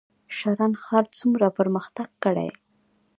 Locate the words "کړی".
2.23-2.49